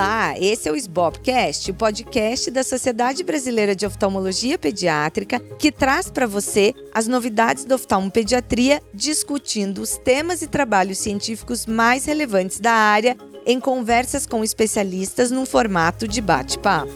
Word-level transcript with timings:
Olá, 0.00 0.34
esse 0.38 0.66
é 0.66 0.72
o 0.72 0.76
SBOPcast, 0.76 1.70
o 1.70 1.74
podcast 1.74 2.50
da 2.50 2.62
Sociedade 2.62 3.22
Brasileira 3.22 3.76
de 3.76 3.84
Oftalmologia 3.84 4.58
Pediátrica, 4.58 5.38
que 5.58 5.70
traz 5.70 6.10
para 6.10 6.26
você 6.26 6.72
as 6.94 7.06
novidades 7.06 7.66
da 7.66 7.74
oftalmopediatria, 7.74 8.82
discutindo 8.94 9.82
os 9.82 9.98
temas 9.98 10.40
e 10.40 10.46
trabalhos 10.46 10.96
científicos 10.96 11.66
mais 11.66 12.06
relevantes 12.06 12.60
da 12.60 12.72
área 12.72 13.14
em 13.44 13.60
conversas 13.60 14.24
com 14.24 14.42
especialistas 14.42 15.30
num 15.30 15.44
formato 15.44 16.08
de 16.08 16.22
bate-papo. 16.22 16.94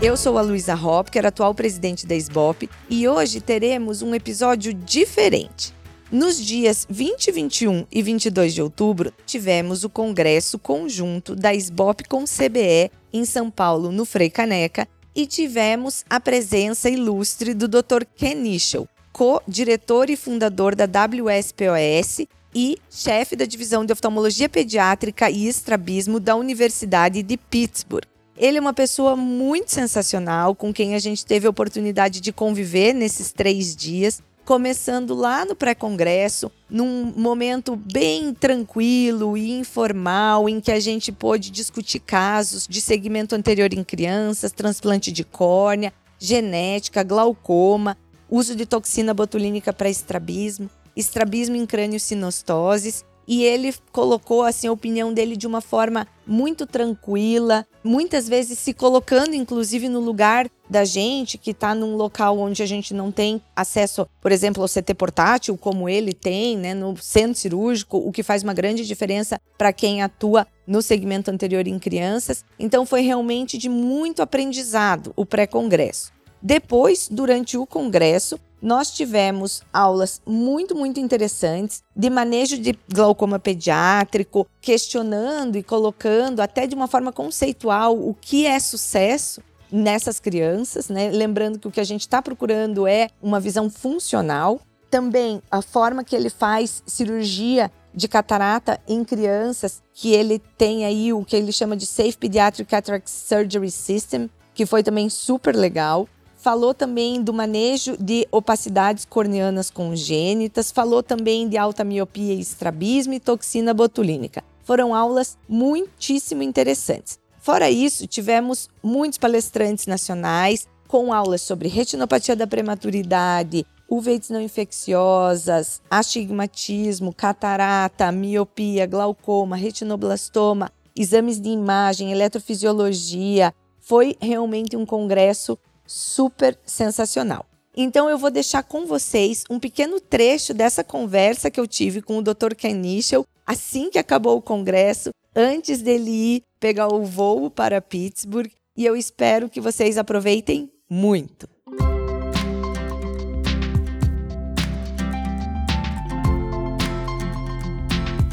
Eu 0.00 0.16
sou 0.16 0.38
a 0.38 0.42
Luísa 0.42 0.76
Hopker, 0.76 1.26
atual 1.26 1.52
presidente 1.56 2.06
da 2.06 2.14
SBOP, 2.14 2.70
e 2.88 3.08
hoje 3.08 3.40
teremos 3.40 4.00
um 4.00 4.14
episódio 4.14 4.72
diferente. 4.72 5.75
Nos 6.10 6.40
dias 6.40 6.86
20, 6.88 7.32
21 7.32 7.84
e 7.90 8.00
22 8.00 8.54
de 8.54 8.62
outubro, 8.62 9.12
tivemos 9.26 9.82
o 9.82 9.90
congresso 9.90 10.56
conjunto 10.56 11.34
da 11.34 11.52
SBOP 11.52 12.04
com 12.04 12.22
CBE 12.22 12.92
em 13.12 13.24
São 13.24 13.50
Paulo, 13.50 13.90
no 13.90 14.04
Frei 14.04 14.30
Caneca, 14.30 14.86
e 15.16 15.26
tivemos 15.26 16.04
a 16.08 16.20
presença 16.20 16.88
ilustre 16.88 17.54
do 17.54 17.66
Dr. 17.66 18.04
Ken 18.14 18.36
Nischel, 18.36 18.88
co-diretor 19.12 20.08
e 20.08 20.14
fundador 20.14 20.76
da 20.76 20.84
WSPOS 20.84 22.28
e 22.54 22.78
chefe 22.88 23.34
da 23.34 23.44
divisão 23.44 23.84
de 23.84 23.92
oftalmologia 23.92 24.48
pediátrica 24.48 25.28
e 25.28 25.48
estrabismo 25.48 26.20
da 26.20 26.36
Universidade 26.36 27.20
de 27.20 27.36
Pittsburgh. 27.36 28.06
Ele 28.36 28.58
é 28.58 28.60
uma 28.60 28.74
pessoa 28.74 29.16
muito 29.16 29.72
sensacional, 29.72 30.54
com 30.54 30.72
quem 30.72 30.94
a 30.94 31.00
gente 31.00 31.26
teve 31.26 31.48
a 31.48 31.50
oportunidade 31.50 32.20
de 32.20 32.32
conviver 32.32 32.92
nesses 32.92 33.32
três 33.32 33.74
dias 33.74 34.22
começando 34.46 35.12
lá 35.12 35.44
no 35.44 35.56
pré-congresso, 35.56 36.52
num 36.70 37.12
momento 37.16 37.74
bem 37.74 38.32
tranquilo 38.32 39.36
e 39.36 39.50
informal, 39.50 40.48
em 40.48 40.60
que 40.60 40.70
a 40.70 40.78
gente 40.78 41.10
pôde 41.10 41.50
discutir 41.50 41.98
casos 41.98 42.64
de 42.68 42.80
segmento 42.80 43.34
anterior 43.34 43.74
em 43.74 43.82
crianças, 43.82 44.52
transplante 44.52 45.10
de 45.10 45.24
córnea, 45.24 45.92
genética, 46.16 47.02
glaucoma, 47.02 47.98
uso 48.30 48.54
de 48.54 48.64
toxina 48.64 49.12
botulínica 49.12 49.72
para 49.72 49.90
estrabismo, 49.90 50.70
estrabismo 50.94 51.56
em 51.56 51.66
crânio 51.66 51.98
sinostoses 51.98 53.04
e 53.26 53.44
ele 53.44 53.74
colocou 53.92 54.42
assim 54.42 54.68
a 54.68 54.72
opinião 54.72 55.12
dele 55.12 55.36
de 55.36 55.46
uma 55.46 55.60
forma 55.60 56.06
muito 56.26 56.66
tranquila, 56.66 57.66
muitas 57.82 58.28
vezes 58.28 58.58
se 58.58 58.72
colocando 58.72 59.34
inclusive 59.34 59.88
no 59.88 60.00
lugar 60.00 60.50
da 60.68 60.84
gente 60.84 61.38
que 61.38 61.52
está 61.52 61.74
num 61.74 61.96
local 61.96 62.38
onde 62.38 62.62
a 62.62 62.66
gente 62.66 62.92
não 62.92 63.12
tem 63.12 63.40
acesso, 63.54 64.06
por 64.20 64.32
exemplo, 64.32 64.62
ao 64.62 64.68
CT 64.68 64.94
portátil 64.94 65.56
como 65.56 65.88
ele 65.88 66.12
tem, 66.12 66.56
né, 66.56 66.74
no 66.74 66.96
centro 66.96 67.38
cirúrgico, 67.38 67.96
o 67.98 68.10
que 68.10 68.22
faz 68.22 68.42
uma 68.42 68.54
grande 68.54 68.84
diferença 68.84 69.40
para 69.56 69.72
quem 69.72 70.02
atua 70.02 70.46
no 70.66 70.82
segmento 70.82 71.30
anterior 71.30 71.66
em 71.68 71.78
crianças. 71.78 72.44
Então 72.58 72.84
foi 72.84 73.02
realmente 73.02 73.56
de 73.56 73.68
muito 73.68 74.20
aprendizado 74.22 75.12
o 75.14 75.24
pré-congresso. 75.24 76.12
Depois, 76.42 77.08
durante 77.10 77.56
o 77.56 77.66
congresso, 77.66 78.38
nós 78.60 78.90
tivemos 78.90 79.62
aulas 79.72 80.20
muito, 80.26 80.74
muito 80.74 80.98
interessantes 80.98 81.82
de 81.94 82.10
manejo 82.10 82.58
de 82.58 82.76
glaucoma 82.92 83.38
pediátrico, 83.38 84.46
questionando 84.60 85.56
e 85.56 85.62
colocando 85.62 86.40
até 86.40 86.66
de 86.66 86.74
uma 86.74 86.88
forma 86.88 87.12
conceitual 87.12 87.96
o 87.96 88.14
que 88.14 88.46
é 88.46 88.58
sucesso 88.58 89.40
nessas 89.70 90.18
crianças, 90.20 90.88
né? 90.88 91.10
Lembrando 91.10 91.58
que 91.58 91.68
o 91.68 91.70
que 91.70 91.80
a 91.80 91.84
gente 91.84 92.02
está 92.02 92.22
procurando 92.22 92.86
é 92.86 93.08
uma 93.22 93.40
visão 93.40 93.68
funcional. 93.68 94.60
Também 94.90 95.42
a 95.50 95.60
forma 95.60 96.04
que 96.04 96.14
ele 96.14 96.30
faz 96.30 96.82
cirurgia 96.86 97.70
de 97.92 98.08
catarata 98.08 98.80
em 98.86 99.02
crianças, 99.04 99.82
que 99.92 100.12
ele 100.12 100.38
tem 100.38 100.84
aí 100.84 101.12
o 101.12 101.24
que 101.24 101.34
ele 101.34 101.50
chama 101.50 101.76
de 101.76 101.86
Safe 101.86 102.16
Pediatric 102.16 102.70
Cataract 102.70 103.10
Surgery 103.10 103.70
System, 103.70 104.30
que 104.54 104.66
foi 104.66 104.82
também 104.82 105.08
super 105.08 105.56
legal 105.56 106.08
falou 106.36 106.74
também 106.74 107.22
do 107.22 107.32
manejo 107.32 107.96
de 107.96 108.26
opacidades 108.30 109.04
corneanas 109.04 109.70
congênitas, 109.70 110.70
falou 110.70 111.02
também 111.02 111.48
de 111.48 111.56
alta 111.56 111.82
miopia 111.82 112.34
e 112.34 112.40
estrabismo 112.40 113.14
e 113.14 113.20
toxina 113.20 113.74
botulínica. 113.74 114.44
Foram 114.62 114.94
aulas 114.94 115.38
muitíssimo 115.48 116.42
interessantes. 116.42 117.18
Fora 117.38 117.70
isso, 117.70 118.06
tivemos 118.06 118.68
muitos 118.82 119.18
palestrantes 119.18 119.86
nacionais 119.86 120.66
com 120.88 121.12
aulas 121.12 121.42
sobre 121.42 121.68
retinopatia 121.68 122.34
da 122.34 122.46
prematuridade, 122.46 123.64
uveites 123.88 124.30
não 124.30 124.40
infecciosas, 124.40 125.80
astigmatismo, 125.90 127.14
catarata, 127.14 128.10
miopia, 128.10 128.86
glaucoma, 128.86 129.56
retinoblastoma, 129.56 130.70
exames 130.94 131.40
de 131.40 131.48
imagem, 131.50 132.10
eletrofisiologia. 132.10 133.54
Foi 133.80 134.16
realmente 134.20 134.76
um 134.76 134.84
congresso 134.84 135.58
super 135.86 136.58
sensacional. 136.64 137.46
Então 137.76 138.08
eu 138.08 138.16
vou 138.16 138.30
deixar 138.30 138.62
com 138.62 138.86
vocês 138.86 139.44
um 139.50 139.60
pequeno 139.60 140.00
trecho 140.00 140.54
dessa 140.54 140.82
conversa 140.82 141.50
que 141.50 141.60
eu 141.60 141.66
tive 141.66 142.00
com 142.00 142.18
o 142.18 142.22
Dr. 142.22 142.54
Ken 142.56 142.74
Nischel 142.74 143.26
assim 143.46 143.90
que 143.90 143.98
acabou 143.98 144.36
o 144.36 144.42
congresso, 144.42 145.10
antes 145.34 145.80
dele 145.80 146.10
ir 146.10 146.42
pegar 146.58 146.88
o 146.92 147.04
voo 147.04 147.48
para 147.48 147.80
Pittsburgh, 147.80 148.50
e 148.76 148.84
eu 148.84 148.96
espero 148.96 149.48
que 149.48 149.60
vocês 149.60 149.96
aproveitem 149.96 150.70
muito. 150.90 151.48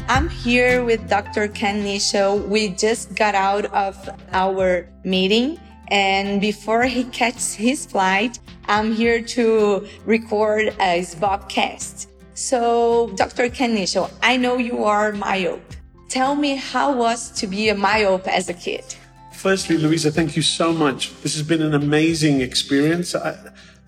I'm 0.06 0.28
here 0.28 0.84
with 0.84 1.00
Dr. 1.08 1.48
Ken 1.48 1.82
Nischel. 1.82 2.38
We 2.48 2.68
just 2.68 3.14
got 3.14 3.34
out 3.34 3.66
of 3.72 3.96
our 4.32 4.86
meeting 5.02 5.58
And 5.88 6.40
before 6.40 6.84
he 6.84 7.04
catches 7.04 7.54
his 7.54 7.86
flight, 7.86 8.38
I'm 8.66 8.92
here 8.92 9.20
to 9.22 9.86
record 10.06 10.68
a 10.80 11.02
Bobcast. 11.20 12.06
So, 12.34 13.12
Dr. 13.16 13.48
Ken 13.48 13.76
Nischal, 13.76 14.10
I 14.22 14.36
know 14.36 14.58
you 14.58 14.84
are 14.84 15.12
myope. 15.12 15.60
Tell 16.08 16.34
me 16.34 16.56
how 16.56 16.94
was 16.96 17.30
to 17.32 17.46
be 17.46 17.68
a 17.68 17.74
myope 17.74 18.26
as 18.26 18.48
a 18.48 18.54
kid? 18.54 18.84
Firstly, 19.32 19.76
Louisa, 19.76 20.10
thank 20.10 20.36
you 20.36 20.42
so 20.42 20.72
much. 20.72 21.14
This 21.22 21.34
has 21.34 21.42
been 21.42 21.62
an 21.62 21.74
amazing 21.74 22.40
experience. 22.40 23.14
I, 23.14 23.36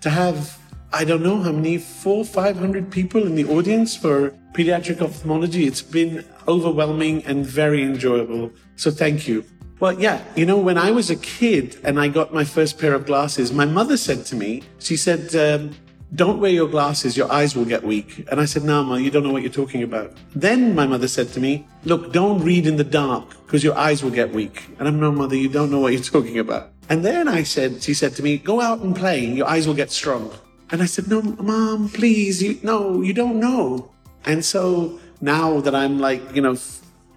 to 0.01 0.09
have, 0.09 0.57
I 0.93 1.03
don't 1.03 1.23
know 1.23 1.41
how 1.41 1.51
many, 1.51 1.77
four, 1.77 2.23
five 2.23 2.57
hundred 2.57 2.91
people 2.91 3.25
in 3.25 3.35
the 3.35 3.45
audience 3.45 3.95
for 3.95 4.31
pediatric 4.53 5.01
ophthalmology. 5.01 5.65
It's 5.65 5.81
been 5.81 6.23
overwhelming 6.47 7.25
and 7.25 7.45
very 7.45 7.81
enjoyable. 7.81 8.51
So 8.75 8.91
thank 8.91 9.27
you. 9.27 9.43
Well, 9.79 9.99
yeah, 9.99 10.23
you 10.35 10.47
know, 10.47 10.57
when 10.57 10.77
I 10.77 10.89
was 10.89 11.11
a 11.11 11.15
kid 11.15 11.77
and 11.83 11.99
I 11.99 12.07
got 12.07 12.33
my 12.33 12.43
first 12.43 12.79
pair 12.79 12.95
of 12.95 13.05
glasses, 13.05 13.53
my 13.53 13.65
mother 13.65 13.95
said 13.95 14.25
to 14.25 14.35
me, 14.35 14.63
she 14.79 14.97
said, 14.97 15.35
um, 15.35 15.75
don't 16.15 16.39
wear 16.39 16.49
your 16.49 16.67
glasses, 16.67 17.15
your 17.15 17.31
eyes 17.31 17.55
will 17.55 17.65
get 17.65 17.83
weak. 17.83 18.25
And 18.31 18.39
I 18.39 18.45
said, 18.45 18.63
no, 18.63 18.83
ma, 18.83 18.95
you 18.95 19.11
don't 19.11 19.21
know 19.21 19.31
what 19.31 19.43
you're 19.43 19.51
talking 19.51 19.83
about. 19.83 20.17
Then 20.35 20.73
my 20.73 20.87
mother 20.87 21.07
said 21.07 21.31
to 21.33 21.39
me, 21.39 21.67
look, 21.83 22.11
don't 22.11 22.43
read 22.43 22.65
in 22.65 22.77
the 22.77 22.83
dark 22.83 23.29
because 23.45 23.63
your 23.63 23.77
eyes 23.77 24.01
will 24.01 24.09
get 24.09 24.33
weak. 24.33 24.67
And 24.79 24.87
I'm, 24.87 24.99
no, 24.99 25.11
mother, 25.11 25.35
you 25.35 25.47
don't 25.47 25.69
know 25.69 25.79
what 25.79 25.93
you're 25.93 26.01
talking 26.17 26.39
about. 26.39 26.71
And 26.89 27.05
then 27.05 27.27
I 27.27 27.43
said, 27.43 27.83
she 27.83 27.93
said 27.93 28.15
to 28.15 28.23
me, 28.23 28.39
go 28.39 28.61
out 28.61 28.79
and 28.79 28.95
play, 28.95 29.23
your 29.25 29.47
eyes 29.47 29.67
will 29.67 29.75
get 29.75 29.91
strong. 29.91 30.31
And 30.71 30.81
I 30.81 30.85
said, 30.85 31.07
no, 31.07 31.21
mom, 31.21 31.89
please, 31.89 32.41
you, 32.41 32.59
no, 32.63 33.01
you 33.01 33.13
don't 33.13 33.39
know. 33.39 33.91
And 34.25 34.43
so 34.43 34.99
now 35.21 35.59
that 35.61 35.75
I'm 35.75 35.99
like, 35.99 36.33
you 36.33 36.41
know, 36.41 36.55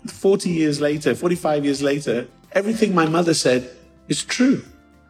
40 0.07 0.51
years 0.51 0.79
later, 0.81 1.15
45 1.15 1.65
years 1.65 1.81
later, 1.83 2.29
everything 2.53 2.95
my 2.95 3.07
mother 3.07 3.35
said 3.35 3.71
is 4.09 4.25
true. 4.25 4.65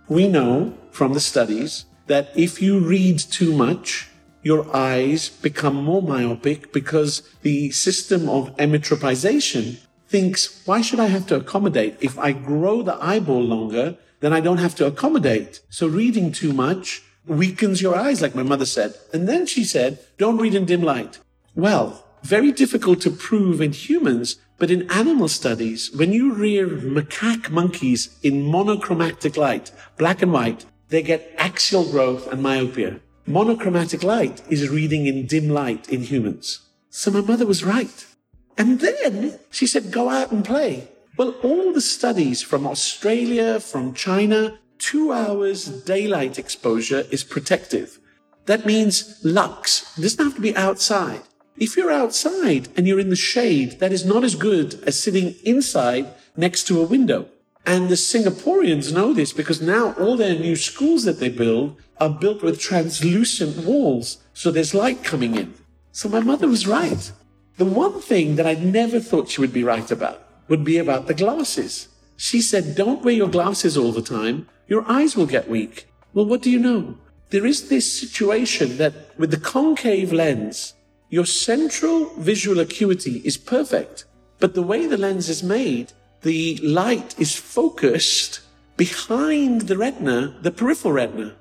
We 0.09 0.29
know 0.29 0.75
from 0.91 1.13
the 1.13 1.21
studies 1.21 1.85
that 2.07 2.31
if 2.35 2.61
you 2.61 2.81
read 2.81 3.19
too 3.19 3.55
much, 3.55 4.09
your 4.43 4.75
eyes 4.75 5.29
become 5.29 5.77
more 5.77 6.03
myopic 6.03 6.73
because 6.73 7.23
the 7.43 7.71
system 7.71 8.29
of 8.29 8.57
emmetropization 8.57 9.79
thinks, 10.09 10.63
why 10.67 10.81
should 10.81 10.99
I 10.99 11.07
have 11.07 11.27
to 11.29 11.37
accommodate? 11.37 11.97
If 12.01 12.19
I 12.19 12.33
grow 12.33 12.83
the 12.83 12.97
eyeball 13.03 13.43
longer, 13.43 13.97
then 14.21 14.33
I 14.33 14.41
don't 14.41 14.59
have 14.59 14.75
to 14.77 14.87
accommodate. 14.87 15.61
So 15.69 15.87
reading 15.87 16.33
too 16.33 16.53
much 16.53 17.03
weakens 17.27 17.81
your 17.81 17.97
eyes, 17.97 18.21
like 18.21 18.35
my 18.35 18.43
mother 18.43 18.67
said. 18.67 18.95
And 19.13 19.29
then 19.29 19.47
she 19.47 19.63
said, 19.65 20.01
don't 20.19 20.39
read 20.39 20.55
in 20.55 20.65
dim 20.65 20.83
light. 20.83 21.19
Well, 21.55 22.05
very 22.23 22.53
difficult 22.53 23.01
to 23.03 23.11
prove 23.11 23.61
in 23.61 23.73
humans 23.73 24.37
but 24.61 24.71
in 24.71 24.91
animal 24.91 25.27
studies, 25.27 25.91
when 25.97 26.13
you 26.13 26.35
rear 26.35 26.69
macaque 26.69 27.49
monkeys 27.49 28.19
in 28.23 28.47
monochromatic 28.47 29.39
light, 29.39 29.73
black 29.97 30.21
and 30.21 30.35
white, 30.35 30.67
they 30.91 31.03
get 31.03 31.35
axial 31.39 31.91
growth 31.91 32.31
and 32.31 32.43
myopia. 32.43 33.01
Monochromatic 33.27 34.03
light 34.03 34.43
is 34.51 34.69
reading 34.69 35.07
in 35.07 35.25
dim 35.27 35.49
light 35.49 35.89
in 35.89 36.03
humans. 36.03 36.61
So 36.91 37.11
my 37.11 37.23
mother 37.23 37.47
was 37.47 37.65
right. 37.65 38.07
And 38.59 38.81
then 38.81 39.39
she 39.51 39.67
said, 39.67 39.91
go 39.91 40.11
out 40.11 40.31
and 40.31 40.45
play. 40.45 40.89
Well, 41.17 41.35
all 41.43 41.73
the 41.73 41.81
studies 41.81 42.43
from 42.43 42.67
Australia, 42.67 43.61
from 43.61 43.95
China, 43.95 44.59
two 44.79 45.11
hours 45.11 45.65
daylight 45.85 46.39
exposure 46.39 47.05
is 47.11 47.25
protective. 47.25 47.99
That 48.45 48.67
means 48.67 49.25
lux. 49.25 49.97
It 49.97 50.03
doesn't 50.03 50.25
have 50.25 50.35
to 50.35 50.43
be 50.43 50.55
outside. 50.55 51.23
If 51.57 51.77
you're 51.77 51.93
outside 51.93 52.69
and 52.77 52.87
you're 52.87 53.01
in 53.01 53.11
the 53.11 53.17
shade, 53.17 53.81
that 53.81 53.93
is 53.93 54.05
not 54.05 54.25
as 54.25 54.35
good 54.35 54.83
as 54.87 55.03
sitting 55.03 55.35
inside 55.45 56.07
next 56.37 56.65
to 56.69 56.81
a 56.81 56.87
window. 56.87 57.27
And 57.67 57.89
the 57.89 57.97
Singaporeans 57.97 58.93
know 58.93 59.13
this 59.13 59.33
because 59.33 59.61
now 59.61 59.93
all 59.95 60.17
their 60.17 60.39
new 60.39 60.57
schools 60.57 61.05
that 61.05 61.21
they 61.21 61.29
build 61.29 61.77
are 61.99 62.09
built 62.09 62.43
with 62.43 62.59
translucent 62.59 63.65
walls. 63.67 64.19
So 64.33 64.51
there's 64.51 64.75
light 64.75 65.05
coming 65.05 65.35
in. 65.37 65.55
So 65.93 66.09
my 66.09 66.21
mother 66.21 66.49
was 66.49 66.67
right. 66.67 67.13
The 67.59 67.67
one 67.67 68.01
thing 68.01 68.37
that 68.37 68.47
I 68.47 68.55
never 68.55 69.01
thought 69.01 69.29
she 69.29 69.43
would 69.43 69.53
be 69.53 69.65
right 69.65 69.91
about 69.91 70.27
would 70.49 70.65
be 70.65 70.79
about 70.79 71.07
the 71.07 71.15
glasses. 71.15 71.89
She 72.17 72.41
said, 72.41 72.75
don't 72.75 73.05
wear 73.05 73.15
your 73.15 73.29
glasses 73.29 73.77
all 73.77 73.93
the 73.93 74.03
time. 74.03 74.49
Your 74.67 74.85
eyes 74.91 75.15
will 75.17 75.27
get 75.27 75.49
weak. 75.49 75.89
Well, 76.15 76.27
what 76.27 76.43
do 76.43 76.51
you 76.51 76.59
know? 76.59 76.97
There 77.29 77.47
is 77.47 77.69
this 77.69 78.01
situation 78.01 78.79
that 78.79 79.19
with 79.19 79.31
the 79.31 79.37
concave 79.37 80.13
lens, 80.13 80.75
your 81.11 81.27
central 81.27 82.07
visual 82.17 82.61
acuity 82.61 83.21
is 83.25 83.37
perfect. 83.37 84.05
But 84.39 84.55
the 84.55 84.63
way 84.63 84.87
the 84.87 84.97
lens 84.97 85.29
is 85.29 85.43
made, 85.43 85.93
the 86.23 86.57
light 86.59 87.19
is 87.19 87.35
focused 87.37 88.41
behind 88.77 89.63
the 89.63 89.77
retina, 89.77 90.35
the 90.41 90.51
peripheral 90.51 90.95
retina. 90.95 91.35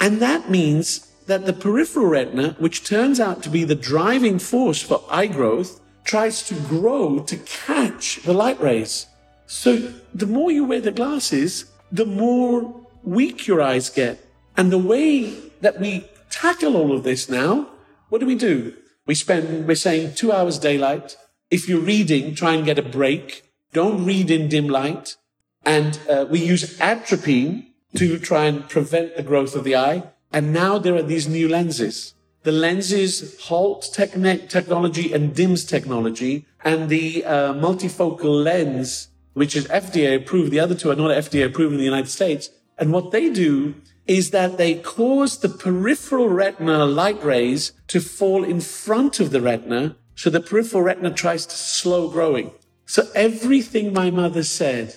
And 0.00 0.22
that 0.22 0.48
means 0.48 1.12
that 1.26 1.44
the 1.44 1.52
peripheral 1.52 2.06
retina, 2.06 2.56
which 2.58 2.84
turns 2.84 3.20
out 3.20 3.42
to 3.42 3.50
be 3.50 3.64
the 3.64 3.74
driving 3.74 4.38
force 4.38 4.80
for 4.80 5.04
eye 5.10 5.26
growth, 5.26 5.80
tries 6.04 6.42
to 6.44 6.54
grow 6.54 7.18
to 7.24 7.36
catch 7.38 8.22
the 8.22 8.32
light 8.32 8.60
rays. 8.60 9.06
So 9.46 9.92
the 10.14 10.26
more 10.26 10.50
you 10.50 10.64
wear 10.64 10.80
the 10.80 10.92
glasses, 10.92 11.66
the 11.92 12.06
more 12.06 12.74
weak 13.02 13.46
your 13.46 13.60
eyes 13.60 13.90
get. 13.90 14.24
And 14.56 14.72
the 14.72 14.78
way 14.78 15.34
that 15.60 15.80
we 15.80 16.08
tackle 16.30 16.76
all 16.76 16.92
of 16.92 17.02
this 17.02 17.28
now, 17.28 17.68
what 18.08 18.20
do 18.20 18.26
we 18.26 18.34
do? 18.34 18.74
We 19.08 19.14
spend, 19.14 19.66
we're 19.66 19.74
saying 19.74 20.16
two 20.16 20.32
hours 20.32 20.58
daylight. 20.58 21.16
If 21.50 21.66
you're 21.66 21.80
reading, 21.80 22.34
try 22.34 22.52
and 22.52 22.64
get 22.66 22.78
a 22.78 22.82
break. 22.82 23.42
Don't 23.72 24.04
read 24.04 24.30
in 24.30 24.50
dim 24.50 24.68
light. 24.68 25.16
And 25.64 25.98
uh, 26.10 26.26
we 26.30 26.40
use 26.44 26.78
atropine 26.78 27.68
to 27.96 28.18
try 28.18 28.44
and 28.44 28.68
prevent 28.68 29.16
the 29.16 29.22
growth 29.22 29.56
of 29.56 29.64
the 29.64 29.74
eye. 29.74 30.02
And 30.30 30.52
now 30.52 30.76
there 30.76 30.94
are 30.94 31.02
these 31.02 31.26
new 31.26 31.48
lenses. 31.48 32.12
The 32.42 32.52
lenses 32.52 33.40
HALT 33.44 33.90
technology 33.94 35.12
and 35.14 35.34
DIMS 35.34 35.64
technology 35.64 36.44
and 36.62 36.90
the 36.90 37.24
uh, 37.24 37.54
multifocal 37.54 38.44
lens, 38.44 39.08
which 39.32 39.56
is 39.56 39.66
FDA 39.68 40.16
approved. 40.16 40.50
The 40.50 40.60
other 40.60 40.74
two 40.74 40.90
are 40.90 40.96
not 40.96 41.12
FDA 41.12 41.46
approved 41.46 41.72
in 41.72 41.78
the 41.78 41.84
United 41.84 42.10
States. 42.10 42.50
And 42.76 42.92
what 42.92 43.10
they 43.10 43.30
do 43.30 43.74
is 44.08 44.30
that 44.30 44.56
they 44.56 44.74
cause 44.74 45.38
the 45.38 45.48
peripheral 45.48 46.28
retina 46.28 46.86
light 46.86 47.22
rays 47.22 47.72
to 47.88 48.00
fall 48.00 48.42
in 48.42 48.60
front 48.60 49.20
of 49.20 49.30
the 49.30 49.40
retina. 49.40 49.96
So 50.14 50.30
the 50.30 50.40
peripheral 50.40 50.82
retina 50.82 51.12
tries 51.12 51.46
to 51.46 51.54
slow 51.54 52.08
growing. 52.08 52.50
So 52.86 53.06
everything 53.14 53.92
my 53.92 54.10
mother 54.10 54.42
said 54.42 54.94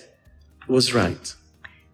was 0.66 0.94
right. 0.94 1.34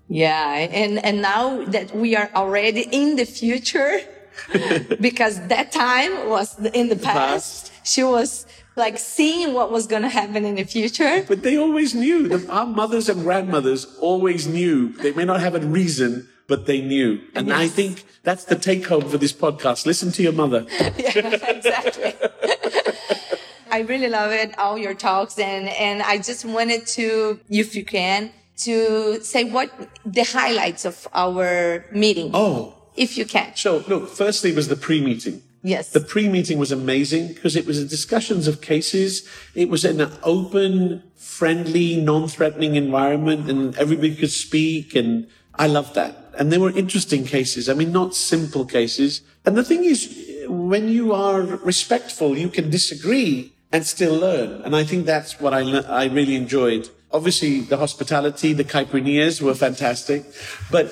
Yeah, 0.09 0.55
and 0.55 1.05
and 1.05 1.21
now 1.21 1.65
that 1.65 1.95
we 1.95 2.17
are 2.17 2.31
already 2.35 2.89
in 2.91 3.17
the 3.17 3.27
future, 3.27 4.01
because 5.01 5.47
that 5.49 5.71
time 5.71 6.31
was 6.31 6.59
in 6.73 6.89
the 6.89 6.97
past, 6.97 7.69
past. 7.69 7.87
she 7.87 8.03
was 8.03 8.47
like 8.77 8.99
seeing 8.99 9.53
what 9.53 9.71
was 9.71 9.87
going 9.87 10.03
to 10.03 10.09
happen 10.09 10.45
in 10.47 10.55
the 10.55 10.65
future. 10.65 11.25
But 11.29 11.43
they 11.43 11.59
always 11.59 11.95
knew. 11.95 12.47
Our 12.49 12.65
mothers 12.65 13.09
and 13.11 13.23
grandmothers 13.23 13.85
always 14.01 14.47
knew. 14.47 14.93
They 14.93 15.13
may 15.13 15.25
not 15.25 15.41
have 15.41 15.55
a 15.55 15.61
reason, 15.61 16.29
but 16.49 16.67
they 16.67 16.81
knew. 16.81 17.21
And 17.35 17.49
yes. 17.49 17.57
I 17.61 17.69
think 17.69 18.05
that's 18.25 18.45
the 18.45 18.57
take 18.57 18.87
home 18.87 19.09
for 19.09 19.19
this 19.19 19.33
podcast. 19.33 19.87
Listen 19.87 20.11
to 20.13 20.23
your 20.23 20.33
mother. 20.33 20.67
yeah, 20.71 20.91
exactly. 20.97 22.15
I 23.71 23.81
really 23.81 24.09
love 24.09 24.33
it, 24.33 24.59
all 24.59 24.79
your 24.79 24.95
talks, 24.95 25.39
and 25.39 25.69
and 25.69 26.03
I 26.03 26.17
just 26.19 26.45
wanted 26.45 26.87
to, 26.99 27.39
if 27.51 27.77
you 27.77 27.85
can, 27.85 28.33
to 28.65 29.23
say 29.23 29.45
what 29.45 29.71
the 30.05 30.25
highlights 30.25 30.85
of 30.85 31.07
our 31.13 31.85
meeting. 31.93 32.33
Oh. 32.35 32.75
If 32.97 33.17
you 33.17 33.27
can. 33.27 33.55
So, 33.55 33.85
look, 33.87 34.09
firstly 34.09 34.53
was 34.53 34.67
the 34.67 34.75
pre-meeting. 34.75 35.41
Yes. 35.63 35.91
The 35.91 36.01
pre-meeting 36.01 36.59
was 36.59 36.73
amazing 36.73 37.29
because 37.29 37.55
it 37.55 37.65
was 37.65 37.79
a 37.79 37.85
discussions 37.85 38.49
of 38.49 38.61
cases. 38.61 39.29
It 39.55 39.69
was 39.69 39.85
in 39.85 40.01
an 40.01 40.11
open, 40.25 41.05
friendly, 41.15 41.95
non-threatening 41.95 42.75
environment 42.75 43.49
and 43.49 43.77
everybody 43.77 44.17
could 44.17 44.33
speak 44.33 44.97
and 44.97 45.29
I 45.55 45.67
loved 45.67 45.95
that. 45.95 46.28
And 46.39 46.51
they 46.51 46.59
were 46.59 46.71
interesting 46.71 47.25
cases. 47.25 47.69
I 47.69 47.75
mean, 47.75 47.93
not 47.93 48.15
simple 48.15 48.65
cases. 48.65 49.23
And 49.45 49.57
the 49.57 49.65
thing 49.65 49.85
is, 49.85 50.01
when 50.49 50.89
you 50.89 51.13
are 51.13 51.43
respectful, 51.43 52.39
you 52.39 52.49
can 52.49 52.71
disagree 52.71 53.53
and 53.73 53.85
still 53.85 54.15
learn. 54.15 54.63
And 54.63 54.75
I 54.75 54.85
think 54.85 55.05
that's 55.05 55.41
what 55.41 55.53
I, 55.53 55.63
I 55.81 56.07
really 56.07 56.37
enjoyed. 56.37 56.89
Obviously, 57.13 57.61
the 57.61 57.77
hospitality, 57.77 58.53
the 58.53 58.65
caipirinhas 58.65 59.43
were 59.43 59.55
fantastic, 59.55 60.25
but 60.71 60.87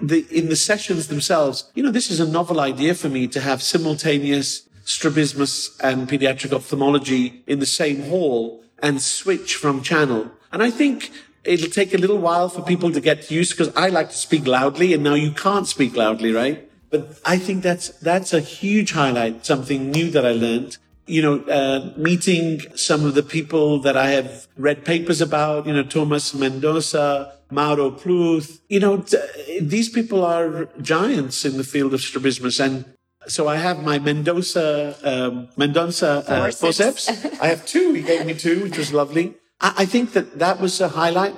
the, 0.00 0.26
in 0.30 0.48
the 0.48 0.56
sessions 0.56 1.08
themselves, 1.08 1.70
you 1.74 1.82
know, 1.82 1.90
this 1.90 2.10
is 2.10 2.20
a 2.20 2.28
novel 2.28 2.60
idea 2.60 2.94
for 2.94 3.08
me 3.08 3.26
to 3.28 3.40
have 3.40 3.62
simultaneous 3.62 4.68
strabismus 4.84 5.78
and 5.80 6.08
pediatric 6.08 6.52
ophthalmology 6.52 7.42
in 7.46 7.58
the 7.58 7.66
same 7.66 8.04
hall 8.04 8.62
and 8.80 9.02
switch 9.02 9.54
from 9.54 9.82
channel. 9.82 10.30
And 10.50 10.62
I 10.62 10.70
think 10.70 11.10
it'll 11.48 11.70
take 11.70 11.94
a 11.94 11.98
little 11.98 12.18
while 12.18 12.48
for 12.48 12.62
people 12.62 12.90
to 12.92 13.00
get 13.00 13.30
used 13.30 13.56
because 13.56 13.72
I 13.74 13.88
like 13.88 14.10
to 14.10 14.16
speak 14.16 14.46
loudly 14.46 14.92
and 14.94 15.02
now 15.02 15.14
you 15.14 15.32
can't 15.32 15.66
speak 15.66 15.96
loudly, 15.96 16.32
right? 16.32 16.70
But 16.90 17.18
I 17.24 17.38
think 17.38 17.62
that's, 17.62 17.88
that's 18.10 18.32
a 18.32 18.40
huge 18.40 18.92
highlight, 18.92 19.44
something 19.44 19.90
new 19.90 20.10
that 20.10 20.24
I 20.24 20.32
learned 20.32 20.78
you 21.08 21.22
know, 21.22 21.40
uh, 21.44 21.92
meeting 21.96 22.60
some 22.76 23.04
of 23.04 23.14
the 23.14 23.22
people 23.22 23.80
that 23.80 23.96
I 23.96 24.10
have 24.10 24.46
read 24.56 24.84
papers 24.84 25.20
about, 25.20 25.66
you 25.66 25.72
know, 25.72 25.82
Thomas 25.82 26.34
Mendoza, 26.34 27.32
Mauro 27.50 27.90
Plut, 27.90 28.44
you 28.68 28.78
know, 28.78 28.98
t- 28.98 29.60
these 29.60 29.88
people 29.88 30.24
are 30.24 30.66
giants 30.82 31.44
in 31.44 31.56
the 31.56 31.64
field 31.64 31.94
of 31.94 32.02
strabismus. 32.02 32.60
And 32.60 32.84
so 33.26 33.48
I 33.48 33.56
have 33.56 33.82
my 33.82 33.98
Mendoza, 33.98 34.96
um, 35.02 35.48
Mendoza 35.56 36.24
uh, 36.28 36.50
forceps. 36.50 37.08
I 37.40 37.48
have 37.48 37.64
two. 37.64 37.94
He 37.94 38.02
gave 38.02 38.26
me 38.26 38.34
two, 38.34 38.64
which 38.64 38.76
was 38.76 38.92
lovely. 38.92 39.34
I, 39.60 39.74
I 39.78 39.84
think 39.86 40.12
that 40.12 40.38
that 40.38 40.60
was 40.60 40.80
a 40.80 40.88
highlight. 40.88 41.36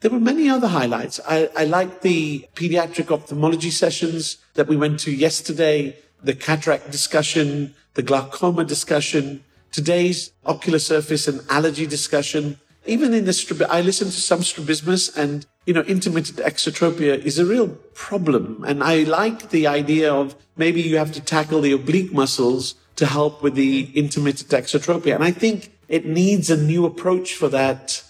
There 0.00 0.10
were 0.10 0.20
many 0.20 0.48
other 0.48 0.68
highlights. 0.68 1.20
I, 1.28 1.50
I 1.56 1.64
liked 1.64 2.02
the 2.02 2.46
pediatric 2.54 3.10
ophthalmology 3.10 3.70
sessions 3.70 4.38
that 4.54 4.66
we 4.66 4.76
went 4.76 5.00
to 5.00 5.12
yesterday, 5.12 5.96
the 6.22 6.34
cataract 6.34 6.90
discussion, 6.90 7.74
the 7.94 8.02
glaucoma 8.02 8.64
discussion, 8.64 9.44
today's 9.72 10.32
ocular 10.46 10.78
surface 10.78 11.28
and 11.28 11.42
allergy 11.50 11.86
discussion. 11.86 12.58
Even 12.86 13.12
in 13.12 13.26
the 13.26 13.32
strab- 13.32 13.68
I 13.68 13.82
listened 13.82 14.12
to 14.12 14.20
some 14.20 14.42
strabismus 14.42 15.14
and, 15.14 15.46
you 15.66 15.74
know, 15.74 15.82
intermittent 15.82 16.38
exotropia 16.38 17.22
is 17.22 17.38
a 17.38 17.44
real 17.44 17.68
problem. 17.92 18.64
And 18.66 18.82
I 18.82 19.02
like 19.02 19.50
the 19.50 19.66
idea 19.66 20.12
of 20.12 20.34
maybe 20.56 20.80
you 20.80 20.96
have 20.96 21.12
to 21.12 21.20
tackle 21.20 21.60
the 21.60 21.72
oblique 21.72 22.12
muscles 22.12 22.74
to 22.96 23.06
help 23.06 23.42
with 23.42 23.54
the 23.54 23.90
intermittent 23.94 24.48
exotropia. 24.50 25.14
And 25.14 25.24
I 25.24 25.30
think 25.30 25.70
it 25.90 26.06
needs 26.06 26.48
a 26.48 26.56
new 26.56 26.86
approach 26.86 27.34
for 27.34 27.48
that 27.48 28.02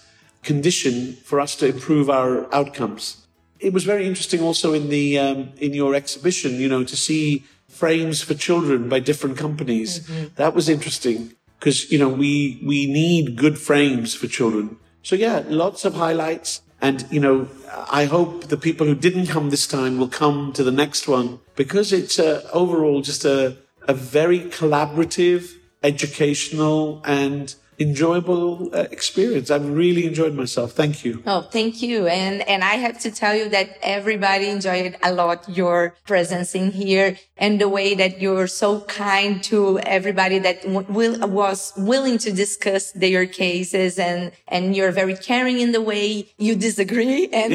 condition 0.45 1.15
for 1.25 1.41
us 1.41 1.57
to 1.57 1.67
improve 1.67 2.09
our 2.09 2.55
outcomes. 2.55 3.27
It 3.59 3.73
was 3.73 3.85
very 3.85 4.07
interesting 4.07 4.41
also 4.41 4.73
in 4.73 4.91
the, 4.91 5.19
um, 5.19 5.53
in 5.57 5.75
your 5.75 5.95
exhibition, 5.95 6.61
you 6.61 6.69
know, 6.69 6.85
to 6.85 6.97
see 6.97 7.45
frames 7.69 8.23
for 8.23 8.35
children 8.35 8.89
by 8.89 9.01
different 9.01 9.37
companies. 9.37 10.01
Mm-hmm. 10.01 10.35
That 10.37 10.55
was 10.55 10.69
interesting 10.69 11.33
because, 11.59 11.91
you 11.91 11.99
know, 11.99 12.09
we, 12.09 12.63
we 12.65 12.87
need 12.87 13.37
good 13.37 13.59
frames 13.59 14.15
for 14.15 14.27
children. 14.27 14.77
So 15.03 15.17
yeah, 15.17 15.43
lots 15.49 15.85
of 15.85 15.95
highlights. 15.95 16.63
And, 16.83 17.07
you 17.11 17.21
know, 17.21 17.49
I 17.91 18.05
hope 18.05 18.49
the 18.49 18.57
people 18.57 18.87
who 18.87 18.95
didn't 18.95 19.27
come 19.27 19.51
this 19.51 19.67
time 19.67 19.99
will 19.99 20.09
come 20.09 20.53
to 20.55 20.65
the 20.65 20.73
next 20.73 21.09
one 21.09 21.41
because 21.57 21.93
it's 21.93 22.19
uh, 22.19 22.49
overall 22.53 23.03
just 23.03 23.25
a, 23.25 23.57
a 23.87 23.93
very 23.93 24.41
collaborative, 24.41 25.53
educational 25.83 27.03
and 27.05 27.55
enjoyable 27.81 28.69
uh, 28.75 28.87
experience. 28.91 29.51
I've 29.51 29.69
really 29.69 30.07
enjoyed 30.07 30.35
myself. 30.35 30.73
Thank 30.73 31.05
you. 31.05 31.23
Oh, 31.27 31.41
thank 31.41 31.81
you. 31.81 32.07
And, 32.07 32.47
and 32.47 32.63
I 32.63 32.75
have 32.75 33.01
to 33.01 33.11
tell 33.11 33.35
you 33.35 33.49
that 33.49 33.79
everybody 33.83 34.49
enjoyed 34.49 34.97
a 35.03 35.13
lot 35.13 35.49
your 35.49 35.97
presence 36.07 36.55
in 36.55 36.73
here 36.73 37.19
and 37.39 37.59
the 37.59 37.69
way 37.69 37.95
that 37.95 38.21
you're 38.21 38.47
so 38.47 38.83
kind 38.83 39.43
to 39.45 39.79
everybody 39.81 40.39
that 40.41 40.59
will, 40.69 41.19
was 41.27 41.73
willing 41.77 42.19
to 42.19 42.33
discuss 42.33 42.93
their 42.93 43.25
cases 43.25 43.99
and, 43.99 44.33
and 44.47 44.77
you're 44.77 44.93
very 44.93 45.17
caring 45.17 45.59
in 45.59 45.73
the 45.73 45.81
way 45.81 46.29
you 46.37 46.55
disagree 46.55 47.29
and, 47.33 47.53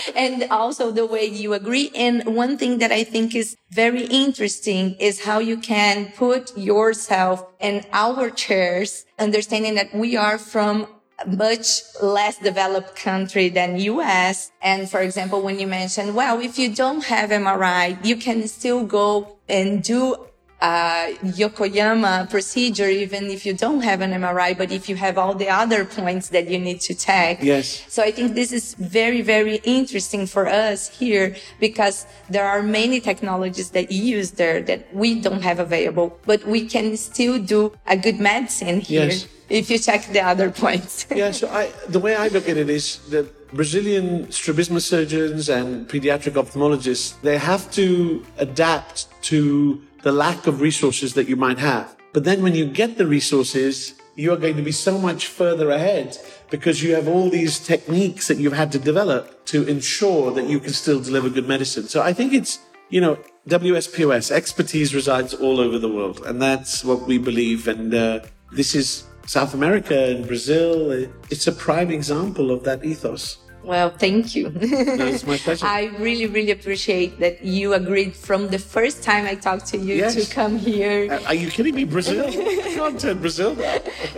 and 0.16 0.44
also 0.50 0.92
the 0.92 1.06
way 1.06 1.26
you 1.26 1.54
agree. 1.54 1.90
And 1.96 2.36
one 2.36 2.56
thing 2.56 2.78
that 2.78 2.92
I 2.92 3.02
think 3.02 3.34
is 3.34 3.56
very 3.70 4.04
interesting 4.04 4.94
is 5.00 5.24
how 5.24 5.40
you 5.40 5.56
can 5.58 6.12
put 6.16 6.56
yourself 6.56 7.44
in 7.58 7.84
our 7.92 8.30
chairs 8.30 9.04
understanding 9.18 9.74
that 9.76 9.94
we 9.94 10.16
are 10.16 10.38
from 10.38 10.86
much 11.26 11.82
less 12.02 12.38
developed 12.38 12.94
country 12.96 13.48
than 13.48 13.78
US. 13.78 14.52
And 14.60 14.90
for 14.90 15.00
example, 15.00 15.42
when 15.42 15.58
you 15.58 15.66
mentioned, 15.66 16.14
well, 16.14 16.40
if 16.40 16.58
you 16.58 16.74
don't 16.74 17.04
have 17.04 17.30
MRI, 17.30 18.04
you 18.04 18.16
can 18.16 18.46
still 18.48 18.84
go 18.84 19.38
and 19.48 19.82
do 19.82 20.26
uh, 20.60 21.08
Yokoyama 21.22 22.30
procedure, 22.30 22.88
even 22.88 23.26
if 23.26 23.44
you 23.44 23.52
don't 23.52 23.82
have 23.82 24.00
an 24.00 24.12
MRI, 24.12 24.56
but 24.56 24.72
if 24.72 24.88
you 24.88 24.96
have 24.96 25.18
all 25.18 25.34
the 25.34 25.48
other 25.48 25.84
points 25.84 26.28
that 26.30 26.48
you 26.48 26.58
need 26.58 26.80
to 26.80 26.94
check. 26.94 27.42
Yes. 27.42 27.84
So 27.88 28.02
I 28.02 28.10
think 28.10 28.34
this 28.34 28.52
is 28.52 28.74
very, 28.74 29.20
very 29.20 29.56
interesting 29.64 30.26
for 30.26 30.46
us 30.46 30.88
here 30.98 31.36
because 31.60 32.06
there 32.30 32.46
are 32.46 32.62
many 32.62 33.00
technologies 33.00 33.70
that 33.70 33.92
you 33.92 34.02
use 34.16 34.32
there 34.32 34.62
that 34.62 34.94
we 34.94 35.20
don't 35.20 35.42
have 35.42 35.58
available, 35.58 36.18
but 36.24 36.44
we 36.46 36.66
can 36.66 36.96
still 36.96 37.38
do 37.38 37.72
a 37.86 37.96
good 37.96 38.18
medicine 38.18 38.80
here. 38.80 39.08
Yes. 39.08 39.28
If 39.48 39.70
you 39.70 39.78
check 39.78 40.06
the 40.06 40.22
other 40.22 40.50
points. 40.50 41.06
yeah, 41.14 41.30
so 41.30 41.48
I, 41.48 41.70
the 41.88 42.00
way 42.00 42.16
I 42.16 42.26
look 42.28 42.48
at 42.48 42.56
it 42.56 42.68
is 42.68 42.98
that 43.10 43.26
Brazilian 43.54 44.28
strabismus 44.32 44.84
surgeons 44.84 45.48
and 45.48 45.88
pediatric 45.88 46.32
ophthalmologists, 46.32 47.20
they 47.22 47.38
have 47.38 47.70
to 47.72 48.26
adapt 48.38 49.06
to 49.22 49.80
the 50.06 50.12
lack 50.12 50.46
of 50.46 50.60
resources 50.60 51.14
that 51.14 51.28
you 51.28 51.34
might 51.34 51.58
have. 51.58 51.96
But 52.12 52.22
then 52.22 52.40
when 52.40 52.54
you 52.54 52.64
get 52.64 52.96
the 52.96 53.08
resources, 53.08 53.94
you 54.14 54.32
are 54.32 54.36
going 54.36 54.54
to 54.54 54.62
be 54.62 54.70
so 54.70 54.98
much 54.98 55.26
further 55.26 55.68
ahead 55.70 56.16
because 56.48 56.80
you 56.80 56.94
have 56.94 57.08
all 57.08 57.28
these 57.28 57.58
techniques 57.58 58.28
that 58.28 58.38
you've 58.38 58.52
had 58.62 58.70
to 58.70 58.78
develop 58.78 59.44
to 59.46 59.66
ensure 59.66 60.30
that 60.30 60.46
you 60.46 60.60
can 60.60 60.72
still 60.72 61.00
deliver 61.00 61.28
good 61.28 61.48
medicine. 61.48 61.88
So 61.88 62.02
I 62.02 62.12
think 62.12 62.34
it's, 62.34 62.60
you 62.88 63.00
know, 63.00 63.18
WSPOS, 63.48 64.30
expertise 64.30 64.94
resides 64.94 65.34
all 65.34 65.58
over 65.58 65.76
the 65.76 65.88
world. 65.88 66.24
And 66.24 66.40
that's 66.40 66.84
what 66.84 67.00
we 67.08 67.18
believe. 67.18 67.66
And 67.66 67.92
uh, 67.92 68.20
this 68.52 68.76
is 68.76 69.02
South 69.26 69.54
America 69.54 69.98
and 70.10 70.24
Brazil. 70.24 70.92
It's 71.30 71.48
a 71.48 71.52
prime 71.52 71.90
example 71.90 72.52
of 72.52 72.62
that 72.62 72.84
ethos. 72.84 73.38
Well, 73.66 73.90
thank 73.90 74.36
you. 74.36 74.48
No, 74.50 75.06
it's 75.06 75.26
my 75.26 75.36
pleasure. 75.38 75.66
I 75.66 75.86
really, 75.98 76.26
really 76.26 76.52
appreciate 76.52 77.18
that 77.18 77.44
you 77.44 77.74
agreed 77.74 78.14
from 78.14 78.46
the 78.46 78.60
first 78.60 79.02
time 79.02 79.26
I 79.26 79.34
talked 79.34 79.66
to 79.72 79.76
you 79.76 79.96
Yes. 79.96 80.14
to 80.14 80.22
come 80.32 80.56
here. 80.56 81.08
Uh, 81.10 81.18
Are 81.26 81.34
you 81.34 81.50
kidding 81.50 81.74
me? 81.74 81.82
Brazil? 81.82 82.30
Turn 82.98 83.18
Brazil 83.18 83.56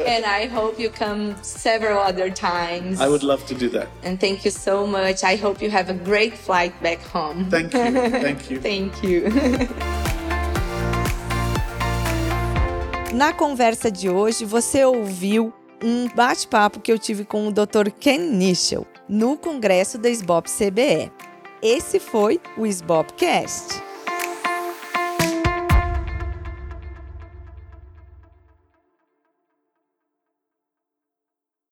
and 0.05 0.27
I 0.27 0.47
hope 0.53 0.79
you 0.79 0.91
come 0.91 1.35
several 1.43 1.99
other 1.99 2.29
times. 2.29 3.01
I 3.01 3.09
would 3.09 3.23
love 3.23 3.47
to 3.47 3.55
do 3.55 3.71
that. 3.71 3.89
And 4.05 4.21
thank 4.21 4.45
you 4.45 4.51
so 4.51 4.87
much. 4.87 5.25
I 5.25 5.37
hope 5.37 5.63
you 5.63 5.71
have 5.71 5.89
a 5.89 5.95
great 5.95 6.35
flight 6.37 6.75
back 6.83 7.01
home. 7.01 7.49
Thank 7.49 7.73
you. 7.73 7.91
Thank 8.21 8.51
you. 8.51 8.61
Thank 8.69 9.03
you. 9.03 9.31
Na 13.15 13.33
conversa 13.33 13.91
de 13.91 14.11
hoje, 14.11 14.45
você 14.45 14.85
ouviu 14.85 15.53
um 15.83 16.07
bate-papo 16.15 16.81
que 16.81 16.93
eu 16.93 16.99
tive 16.99 17.25
com 17.25 17.49
o 17.49 17.51
Dr. 17.51 17.91
Ken 17.99 18.19
Nischel 18.19 18.87
no 19.09 19.37
congresso 19.37 19.97
da 19.99 20.09
SBOP 20.11 20.49
CBE. 20.51 21.11
Esse 21.63 21.99
foi 21.99 22.41
o 22.57 22.67
SBOPcast. 22.67 23.88